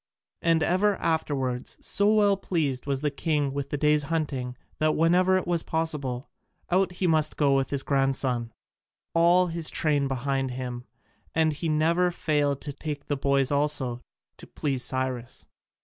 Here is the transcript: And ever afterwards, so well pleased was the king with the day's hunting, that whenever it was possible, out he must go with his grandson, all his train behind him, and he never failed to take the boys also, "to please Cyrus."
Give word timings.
And 0.41 0.63
ever 0.63 0.95
afterwards, 0.95 1.77
so 1.79 2.11
well 2.11 2.35
pleased 2.35 2.87
was 2.87 3.01
the 3.01 3.11
king 3.11 3.53
with 3.53 3.69
the 3.69 3.77
day's 3.77 4.01
hunting, 4.05 4.57
that 4.79 4.95
whenever 4.95 5.37
it 5.37 5.45
was 5.45 5.61
possible, 5.61 6.27
out 6.71 6.93
he 6.93 7.05
must 7.05 7.37
go 7.37 7.55
with 7.55 7.69
his 7.69 7.83
grandson, 7.83 8.51
all 9.13 9.45
his 9.45 9.69
train 9.69 10.07
behind 10.07 10.49
him, 10.57 10.85
and 11.35 11.53
he 11.53 11.69
never 11.69 12.09
failed 12.09 12.61
to 12.61 12.73
take 12.73 13.05
the 13.05 13.15
boys 13.15 13.51
also, 13.51 14.01
"to 14.37 14.47
please 14.47 14.83
Cyrus." 14.83 15.45